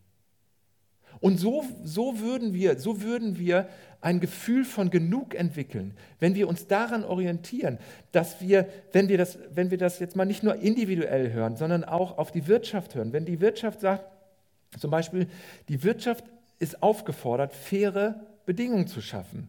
[1.20, 3.68] Und so, so, würden wir, so würden wir
[4.00, 7.78] ein Gefühl von genug entwickeln, wenn wir uns daran orientieren,
[8.10, 11.84] dass wir, wenn wir das, wenn wir das jetzt mal nicht nur individuell hören, sondern
[11.84, 13.12] auch auf die Wirtschaft hören.
[13.12, 14.04] Wenn die Wirtschaft sagt,
[14.80, 15.28] zum Beispiel,
[15.68, 16.24] die Wirtschaft
[16.58, 19.48] ist aufgefordert, faire Bedingungen zu schaffen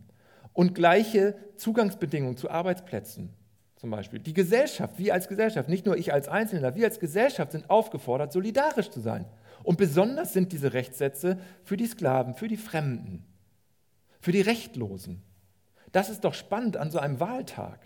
[0.54, 3.34] und gleiche Zugangsbedingungen zu Arbeitsplätzen
[3.84, 4.20] zum Beispiel.
[4.20, 8.32] Die Gesellschaft, wir als Gesellschaft, nicht nur ich als Einzelner, wir als Gesellschaft sind aufgefordert,
[8.32, 9.26] solidarisch zu sein.
[9.62, 13.26] Und besonders sind diese Rechtssätze für die Sklaven, für die Fremden,
[14.22, 15.22] für die Rechtlosen.
[15.92, 17.80] Das ist doch spannend an so einem Wahltag,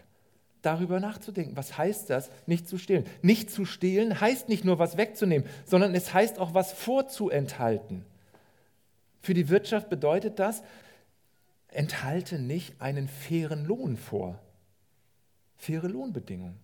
[0.62, 1.58] darüber nachzudenken.
[1.58, 3.06] Was heißt das, nicht zu stehlen?
[3.22, 8.06] Nicht zu stehlen heißt nicht nur was wegzunehmen, sondern es heißt auch was vorzuenthalten.
[9.22, 10.62] Für die Wirtschaft bedeutet das,
[11.70, 14.40] enthalte nicht einen fairen Lohn vor.
[15.56, 16.58] Faire Lohnbedingungen.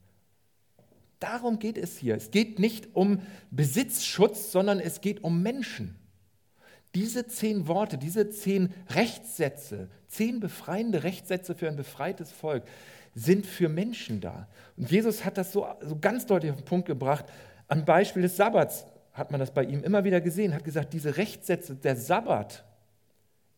[1.20, 2.16] Darum geht es hier.
[2.16, 5.96] Es geht nicht um Besitzschutz, sondern es geht um Menschen.
[6.96, 12.64] Diese zehn Worte, diese zehn Rechtssätze, zehn befreiende Rechtssätze für ein befreites Volk,
[13.16, 14.48] sind für Menschen da.
[14.78, 17.26] Und Jesus hat das so, so ganz deutlich auf den Punkt gebracht,
[17.68, 21.18] am Beispiel des Sabbats hat man das bei ihm immer wieder gesehen, hat gesagt, diese
[21.18, 22.66] Rechtssätze, der Sabbat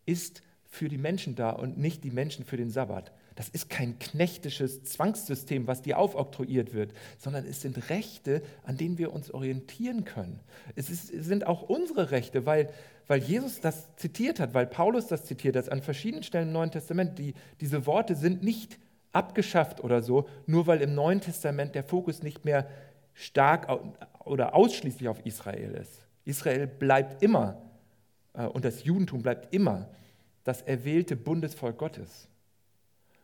[0.06, 0.44] ist
[0.76, 3.12] für die Menschen da und nicht die Menschen für den Sabbat.
[3.36, 8.98] Das ist kein knechtisches Zwangssystem, was dir aufoktroyiert wird, sondern es sind Rechte, an denen
[8.98, 10.40] wir uns orientieren können.
[10.76, 12.70] Es, ist, es sind auch unsere Rechte, weil,
[13.08, 16.72] weil Jesus das zitiert hat, weil Paulus das zitiert hat an verschiedenen Stellen im Neuen
[16.72, 17.18] Testament.
[17.20, 18.78] Die, diese Worte sind nicht
[19.12, 22.70] abgeschafft oder so, nur weil im Neuen Testament der Fokus nicht mehr
[23.14, 23.70] stark
[24.26, 26.06] oder ausschließlich auf Israel ist.
[26.26, 27.62] Israel bleibt immer
[28.34, 29.88] äh, und das Judentum bleibt immer
[30.46, 32.30] das erwählte Bundesvolk Gottes.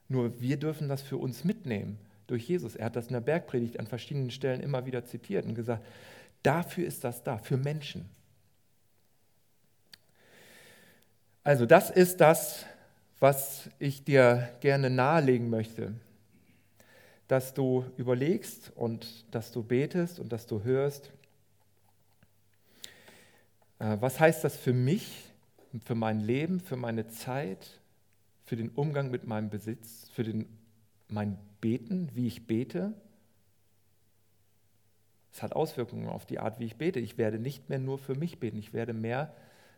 [0.10, 2.76] Nur wir dürfen das für uns mitnehmen durch Jesus.
[2.76, 5.86] Er hat das in der Bergpredigt an verschiedenen Stellen immer wieder zitiert und gesagt,
[6.44, 8.10] dafür ist das da, für Menschen.
[11.44, 12.66] Also das ist das,
[13.20, 15.94] was ich dir gerne nahelegen möchte,
[17.28, 21.12] dass du überlegst und dass du betest und dass du hörst.
[23.80, 25.31] Äh, was heißt das für mich,
[25.80, 27.80] für mein Leben, für meine Zeit,
[28.44, 30.46] für den Umgang mit meinem Besitz, für den,
[31.08, 32.94] mein Beten, wie ich bete.
[35.32, 37.00] Es hat Auswirkungen auf die Art, wie ich bete.
[37.00, 39.34] Ich werde nicht mehr nur für mich beten, ich werde mehr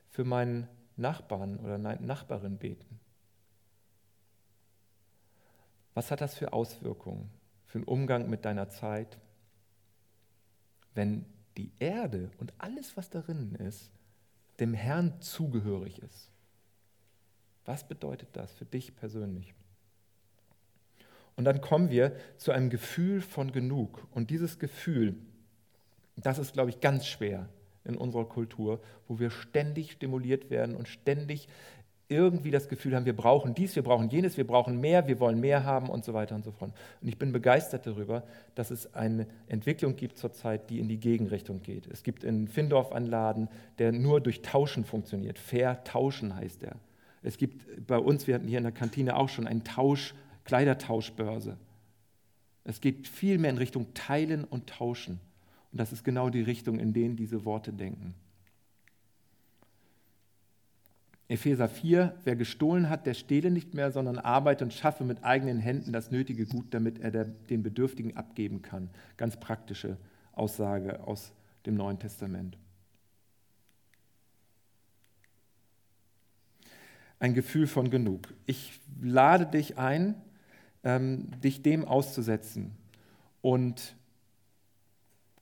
[0.10, 3.00] für meinen Nachbarn oder Nachbarin beten.
[5.94, 7.30] Was hat das für Auswirkungen
[7.74, 9.18] für den Umgang mit deiner Zeit,
[10.94, 11.26] wenn
[11.58, 13.92] die Erde und alles, was darin ist,
[14.60, 16.30] dem Herrn zugehörig ist?
[17.66, 19.54] Was bedeutet das für dich persönlich?
[21.36, 24.08] Und dann kommen wir zu einem Gefühl von genug.
[24.12, 25.16] Und dieses Gefühl,
[26.16, 27.50] das ist, glaube ich, ganz schwer
[27.86, 31.48] in unserer Kultur, wo wir ständig stimuliert werden und ständig
[32.14, 35.40] irgendwie das Gefühl haben, wir brauchen dies, wir brauchen jenes, wir brauchen mehr, wir wollen
[35.40, 36.72] mehr haben und so weiter und so fort.
[37.02, 38.24] Und ich bin begeistert darüber,
[38.56, 41.88] dass es eine Entwicklung gibt zurzeit, die in die Gegenrichtung geht.
[41.88, 43.50] Es gibt in Findorf einen Laden,
[43.80, 45.40] der nur durch Tauschen funktioniert.
[45.40, 46.76] Fair Tauschen heißt er.
[47.22, 51.58] Es gibt bei uns, wir hatten hier in der Kantine auch schon einen Tausch, Kleidertauschbörse.
[52.66, 55.20] Es geht viel mehr in Richtung Teilen und Tauschen.
[55.72, 58.14] Und das ist genau die Richtung, in denen diese Worte denken.
[61.28, 65.60] Epheser 4, wer gestohlen hat, der stehle nicht mehr, sondern arbeite und schaffe mit eigenen
[65.60, 68.90] Händen das nötige Gut, damit er den Bedürftigen abgeben kann.
[69.18, 69.98] Ganz praktische
[70.34, 71.32] Aussage aus
[71.66, 72.58] dem Neuen Testament.
[77.24, 78.34] ein Gefühl von genug.
[78.46, 80.16] Ich lade dich ein,
[80.84, 82.74] ähm, dich dem auszusetzen
[83.42, 83.96] und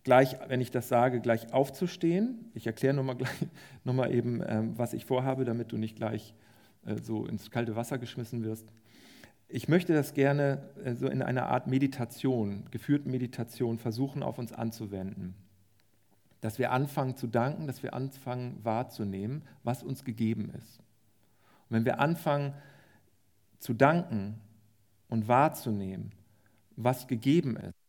[0.04, 2.52] gleich, wenn ich das sage, gleich aufzustehen.
[2.54, 3.18] Ich erkläre nochmal
[3.84, 6.34] noch mal eben, ähm, was ich vorhabe, damit du nicht gleich
[6.86, 8.68] äh, so ins kalte Wasser geschmissen wirst.
[9.48, 14.54] Ich möchte das gerne äh, so in einer Art Meditation, geführten Meditation versuchen auf uns
[14.54, 15.36] anzuwenden.
[16.40, 20.80] Dass wir anfangen zu danken, dass wir anfangen wahrzunehmen, was uns gegeben ist.
[21.70, 22.54] Und wenn wir anfangen
[23.60, 24.40] zu danken
[25.08, 26.14] und wahrzunehmen,
[26.76, 27.81] was gegeben ist,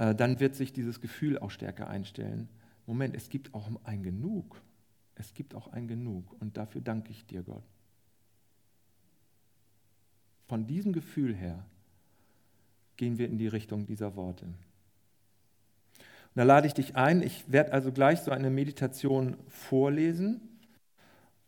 [0.00, 2.48] dann wird sich dieses Gefühl auch stärker einstellen.
[2.86, 4.62] Moment, es gibt auch ein Genug.
[5.14, 6.34] Es gibt auch ein Genug.
[6.40, 7.62] Und dafür danke ich dir, Gott.
[10.48, 11.66] Von diesem Gefühl her
[12.96, 14.46] gehen wir in die Richtung dieser Worte.
[14.46, 14.56] Und
[16.34, 17.22] da lade ich dich ein.
[17.22, 20.40] Ich werde also gleich so eine Meditation vorlesen.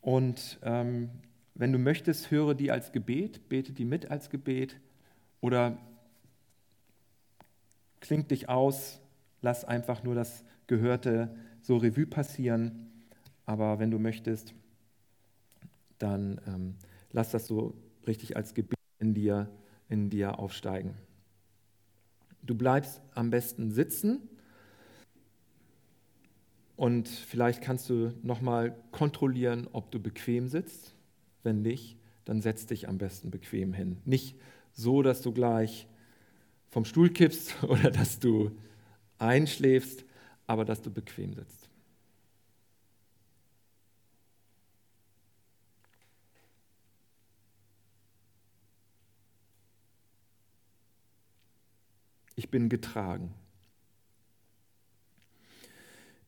[0.02, 1.08] Und ähm,
[1.54, 4.76] wenn du möchtest, höre die als Gebet, bete die mit als Gebet
[5.40, 5.78] oder
[8.12, 9.00] klingt dich aus,
[9.40, 12.90] lass einfach nur das Gehörte so Revue passieren.
[13.46, 14.52] Aber wenn du möchtest,
[15.96, 16.74] dann ähm,
[17.10, 17.72] lass das so
[18.06, 19.48] richtig als Gebet in dir,
[19.88, 20.92] in dir aufsteigen.
[22.42, 24.28] Du bleibst am besten sitzen
[26.76, 30.94] und vielleicht kannst du nochmal kontrollieren, ob du bequem sitzt.
[31.44, 31.96] Wenn nicht,
[32.26, 34.02] dann setz dich am besten bequem hin.
[34.04, 34.36] Nicht
[34.74, 35.88] so, dass du gleich
[36.72, 38.50] vom Stuhl kippst oder dass du
[39.18, 40.04] einschläfst,
[40.46, 41.68] aber dass du bequem sitzt.
[52.34, 53.34] Ich bin getragen.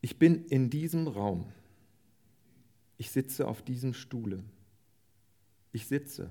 [0.02, 1.50] Ich bin in diesem Raum.
[2.98, 4.44] Ich sitze auf diesem Stuhle.
[5.72, 6.30] Ich sitze.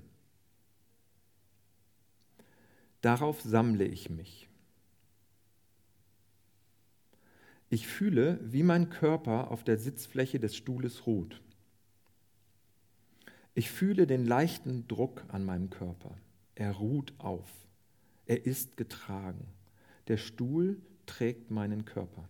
[3.03, 4.47] Darauf sammle ich mich.
[7.69, 11.41] Ich fühle, wie mein Körper auf der Sitzfläche des Stuhles ruht.
[13.55, 16.15] Ich fühle den leichten Druck an meinem Körper.
[16.55, 17.49] Er ruht auf.
[18.25, 19.47] Er ist getragen.
[20.07, 22.29] Der Stuhl trägt meinen Körper.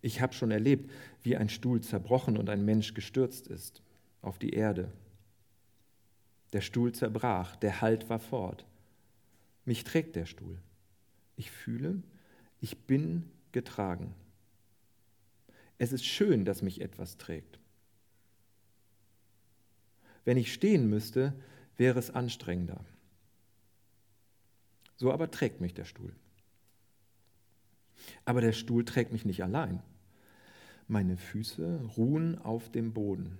[0.00, 0.90] Ich habe schon erlebt,
[1.22, 3.82] wie ein Stuhl zerbrochen und ein Mensch gestürzt ist
[4.22, 4.90] auf die Erde.
[6.52, 8.64] Der Stuhl zerbrach, der Halt war fort.
[9.64, 10.58] Mich trägt der Stuhl.
[11.36, 12.02] Ich fühle,
[12.60, 14.14] ich bin getragen.
[15.78, 17.58] Es ist schön, dass mich etwas trägt.
[20.24, 21.32] Wenn ich stehen müsste,
[21.76, 22.84] wäre es anstrengender.
[24.96, 26.12] So aber trägt mich der Stuhl.
[28.24, 29.82] Aber der Stuhl trägt mich nicht allein.
[30.88, 33.38] Meine Füße ruhen auf dem Boden.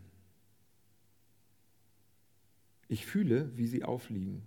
[2.89, 4.43] Ich fühle, wie sie aufliegen.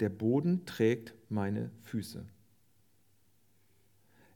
[0.00, 2.26] Der Boden trägt meine Füße.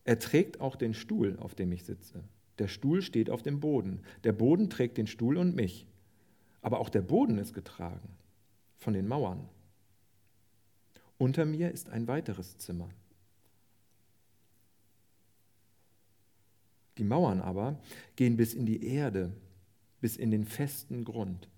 [0.04, 2.24] Er trägt auch den Stuhl, auf dem ich sitze.
[2.58, 4.02] Der Stuhl steht auf dem Boden.
[4.24, 5.86] Der Boden trägt den Stuhl und mich.
[6.62, 8.08] Aber auch der Boden ist getragen
[8.78, 9.48] von den Mauern.
[11.18, 12.88] Unter mir ist ein weiteres Zimmer.
[16.96, 17.78] Die Mauern aber
[18.16, 19.32] gehen bis in die Erde,
[20.00, 21.48] bis in den festen Grund.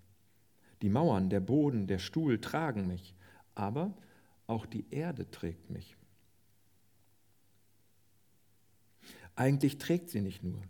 [0.83, 3.15] Die Mauern, der Boden, der Stuhl tragen mich,
[3.55, 3.97] aber
[4.49, 5.97] auch die Erde trägt mich.
[9.37, 10.61] Eigentlich trägt sie nicht nur,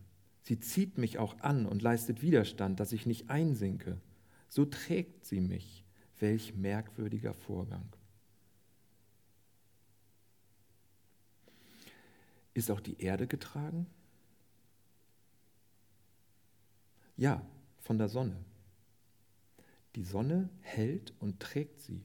[0.43, 4.01] sie zieht mich auch an und leistet Widerstand, dass ich nicht einsinke.
[4.49, 5.85] So trägt sie mich.
[6.21, 7.89] Welch merkwürdiger Vorgang.
[12.55, 13.87] Ist auch die Erde getragen?
[17.17, 17.45] Ja,
[17.81, 18.37] von der Sonne.
[19.95, 22.03] Die Sonne hält und trägt sie.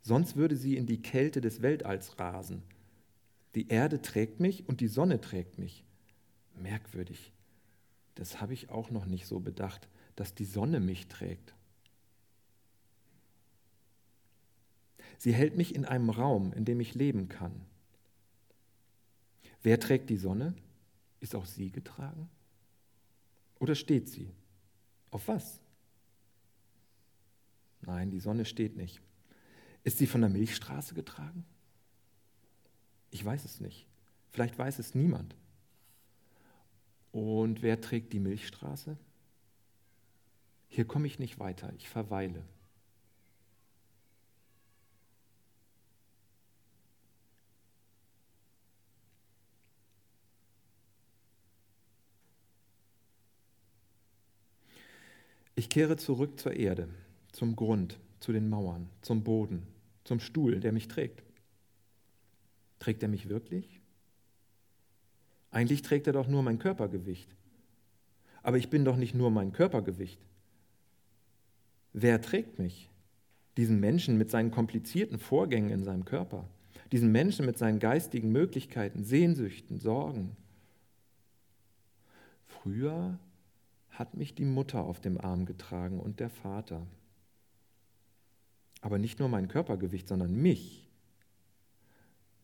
[0.00, 2.62] Sonst würde sie in die Kälte des Weltalls rasen.
[3.54, 5.84] Die Erde trägt mich und die Sonne trägt mich.
[6.54, 7.32] Merkwürdig.
[8.14, 11.54] Das habe ich auch noch nicht so bedacht, dass die Sonne mich trägt.
[15.18, 17.64] Sie hält mich in einem Raum, in dem ich leben kann.
[19.62, 20.54] Wer trägt die Sonne?
[21.20, 22.28] Ist auch sie getragen?
[23.58, 24.30] Oder steht sie?
[25.10, 25.63] Auf was?
[27.86, 29.00] Nein, die Sonne steht nicht.
[29.82, 31.44] Ist sie von der Milchstraße getragen?
[33.10, 33.86] Ich weiß es nicht.
[34.30, 35.36] Vielleicht weiß es niemand.
[37.12, 38.96] Und wer trägt die Milchstraße?
[40.68, 42.42] Hier komme ich nicht weiter, ich verweile.
[55.54, 56.88] Ich kehre zurück zur Erde,
[57.34, 59.66] zum Grund, zu den Mauern, zum Boden,
[60.04, 61.22] zum Stuhl, der mich trägt.
[62.78, 63.80] Trägt er mich wirklich?
[65.50, 67.34] Eigentlich trägt er doch nur mein Körpergewicht.
[68.42, 70.20] Aber ich bin doch nicht nur mein Körpergewicht.
[71.92, 72.90] Wer trägt mich?
[73.56, 76.48] Diesen Menschen mit seinen komplizierten Vorgängen in seinem Körper.
[76.92, 80.36] Diesen Menschen mit seinen geistigen Möglichkeiten, Sehnsüchten, Sorgen.
[82.46, 83.18] Früher
[83.90, 86.86] hat mich die Mutter auf dem Arm getragen und der Vater.
[88.84, 90.90] Aber nicht nur mein Körpergewicht, sondern mich.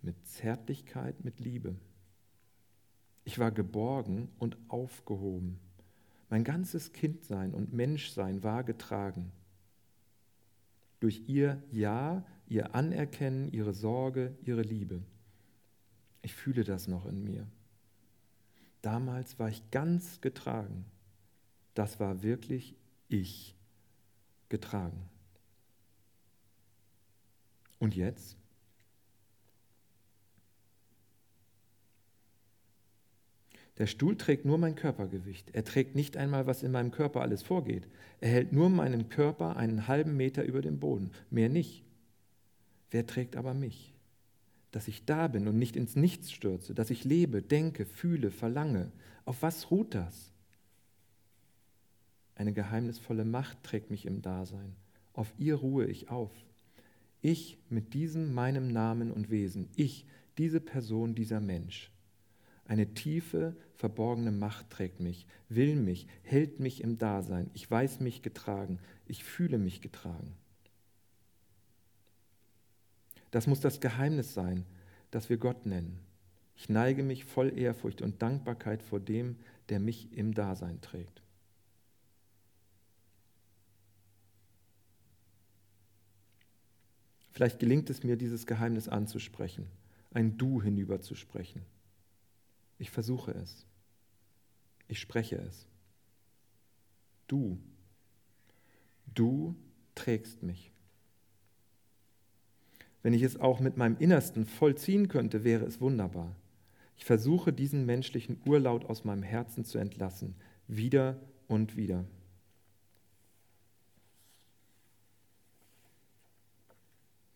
[0.00, 1.76] Mit Zärtlichkeit, mit Liebe.
[3.24, 5.60] Ich war geborgen und aufgehoben.
[6.30, 9.32] Mein ganzes Kindsein und Menschsein war getragen.
[11.00, 15.02] Durch ihr Ja, ihr Anerkennen, ihre Sorge, ihre Liebe.
[16.22, 17.46] Ich fühle das noch in mir.
[18.80, 20.86] Damals war ich ganz getragen
[21.74, 22.76] das war wirklich
[23.08, 23.56] ich
[24.48, 25.08] getragen.
[27.80, 28.36] Und jetzt?
[33.78, 35.54] Der Stuhl trägt nur mein Körpergewicht.
[35.54, 37.88] Er trägt nicht einmal, was in meinem Körper alles vorgeht.
[38.20, 41.82] Er hält nur meinen Körper einen halben Meter über dem Boden, mehr nicht.
[42.90, 43.94] Wer trägt aber mich?
[44.70, 48.92] Dass ich da bin und nicht ins Nichts stürze, dass ich lebe, denke, fühle, verlange.
[49.24, 50.30] Auf was ruht das?
[52.34, 54.76] Eine geheimnisvolle Macht trägt mich im Dasein.
[55.14, 56.32] Auf ihr ruhe ich auf.
[57.22, 60.06] Ich mit diesem meinem Namen und Wesen, ich,
[60.38, 61.90] diese Person, dieser Mensch.
[62.64, 67.50] Eine tiefe, verborgene Macht trägt mich, will mich, hält mich im Dasein.
[67.52, 70.34] Ich weiß mich getragen, ich fühle mich getragen.
[73.30, 74.64] Das muss das Geheimnis sein,
[75.10, 75.98] das wir Gott nennen.
[76.56, 79.36] Ich neige mich voll Ehrfurcht und Dankbarkeit vor dem,
[79.68, 81.22] der mich im Dasein trägt.
[87.40, 89.64] Vielleicht gelingt es mir, dieses Geheimnis anzusprechen,
[90.10, 91.62] ein Du hinüberzusprechen.
[92.76, 93.64] Ich versuche es.
[94.88, 95.66] Ich spreche es.
[97.28, 97.58] Du,
[99.14, 99.56] du
[99.94, 100.70] trägst mich.
[103.02, 106.36] Wenn ich es auch mit meinem Innersten vollziehen könnte, wäre es wunderbar.
[106.98, 110.34] Ich versuche diesen menschlichen Urlaut aus meinem Herzen zu entlassen,
[110.68, 111.18] wieder
[111.48, 112.04] und wieder.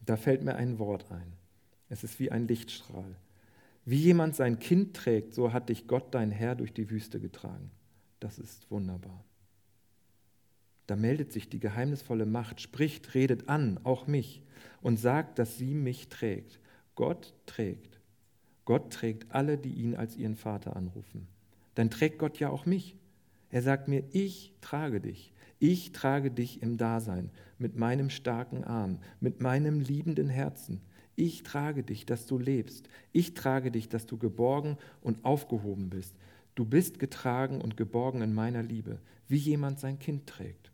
[0.07, 1.33] Da fällt mir ein Wort ein.
[1.89, 3.17] Es ist wie ein Lichtstrahl.
[3.85, 7.71] Wie jemand sein Kind trägt, so hat dich Gott, dein Herr, durch die Wüste getragen.
[8.21, 9.25] Das ist wunderbar.
[10.87, 14.43] Da meldet sich die geheimnisvolle Macht, spricht, redet an, auch mich,
[14.83, 16.61] und sagt, dass sie mich trägt.
[16.95, 18.01] Gott trägt.
[18.65, 21.27] Gott trägt alle, die ihn als ihren Vater anrufen.
[21.75, 22.97] Dann trägt Gott ja auch mich.
[23.51, 25.33] Er sagt mir, ich trage dich.
[25.59, 30.81] Ich trage dich im Dasein mit meinem starken Arm, mit meinem liebenden Herzen.
[31.17, 32.89] Ich trage dich, dass du lebst.
[33.13, 36.17] Ich trage dich, dass du geborgen und aufgehoben bist.
[36.55, 38.99] Du bist getragen und geborgen in meiner Liebe,
[39.29, 40.73] wie jemand sein Kind trägt.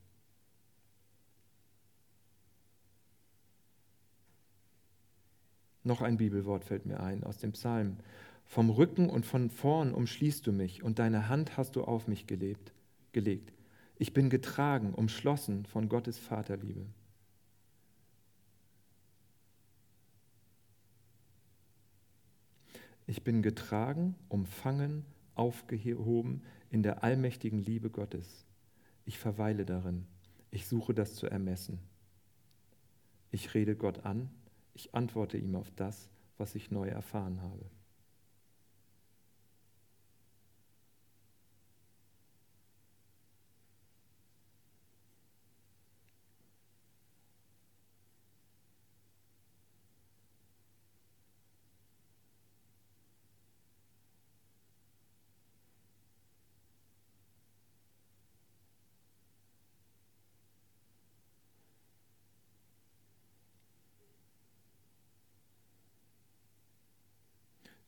[5.83, 7.97] Noch ein Bibelwort fällt mir ein aus dem Psalm.
[8.45, 12.27] Vom Rücken und von vorn umschließt du mich und deine Hand hast du auf mich
[12.27, 12.73] gelebt,
[13.13, 13.60] gelegt.
[14.01, 16.87] Ich bin getragen, umschlossen von Gottes Vaterliebe.
[23.07, 26.41] Ich bin getragen, umfangen, aufgehoben
[26.71, 28.47] in der allmächtigen Liebe Gottes.
[29.05, 30.07] Ich verweile darin.
[30.51, 31.79] Ich suche das zu ermessen.
[33.31, 34.31] Ich rede Gott an.
[34.73, 37.67] Ich antworte ihm auf das, was ich neu erfahren habe.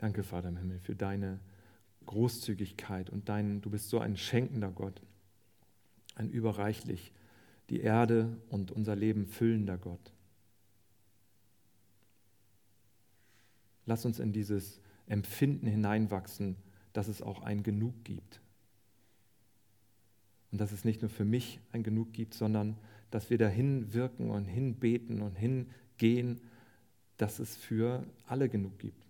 [0.02, 1.38] Danke, Vater im Himmel, für deine
[2.06, 5.00] Großzügigkeit und dein, du bist so ein schenkender Gott,
[6.16, 7.12] ein überreichlich
[7.70, 10.12] die Erde und unser Leben füllender Gott.
[13.86, 16.56] Lass uns in dieses Empfinden hineinwachsen,
[16.92, 18.40] dass es auch ein Genug gibt.
[20.50, 22.76] Und dass es nicht nur für mich ein Genug gibt, sondern
[23.12, 26.40] dass wir dahin wirken und hinbeten und hingehen,
[27.18, 29.00] dass es für alle genug gibt.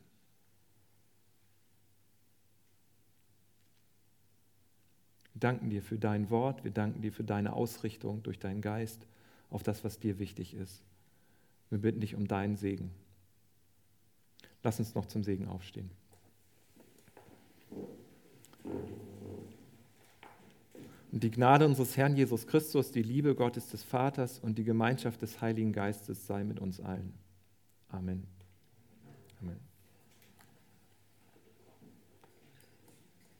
[5.31, 9.06] Wir danken dir für dein Wort, wir danken dir für deine Ausrichtung durch deinen Geist
[9.50, 10.82] auf das, was dir wichtig ist.
[11.70, 12.90] Wir bitten dich um deinen Segen.
[14.62, 15.90] Lass uns noch zum Segen aufstehen.
[21.10, 25.20] Und die Gnade unseres Herrn Jesus Christus, die Liebe Gottes des Vaters und die Gemeinschaft
[25.20, 27.12] des Heiligen Geistes sei mit uns allen.
[27.88, 28.26] Amen.
[29.40, 29.71] Amen.